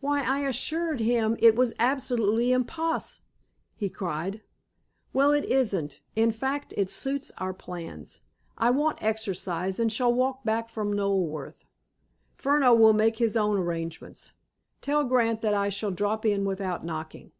"Why, 0.00 0.20
I 0.22 0.40
assured 0.40 1.00
him 1.00 1.38
it 1.38 1.56
was 1.56 1.72
absolutely 1.78 2.50
imposs.," 2.52 3.20
he 3.74 3.88
cried. 3.88 4.42
"Well, 5.14 5.32
it 5.32 5.46
isn't. 5.46 6.00
In 6.14 6.32
fact, 6.32 6.74
it 6.76 6.90
suits 6.90 7.32
our 7.38 7.54
plans. 7.54 8.20
I 8.58 8.68
want 8.72 9.02
exercise, 9.02 9.80
and 9.80 9.90
shall 9.90 10.12
walk 10.12 10.44
back 10.44 10.68
from 10.68 10.92
Knoleworth. 10.92 11.64
Furneaux 12.34 12.74
will 12.74 12.92
make 12.92 13.16
his 13.16 13.38
own 13.38 13.56
arrangements. 13.56 14.32
Tell 14.82 15.02
Grant 15.02 15.40
that 15.40 15.54
I 15.54 15.70
shall 15.70 15.90
drop 15.92 16.26
in 16.26 16.44
without 16.44 16.84
knocking." 16.84 17.32